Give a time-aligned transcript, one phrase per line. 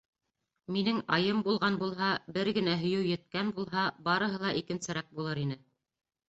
[0.75, 2.07] Минең Айым булған булһа,
[2.37, 5.61] бер генә һөйөү еткән булһа, барыһы ла икенсерәк булыр ине.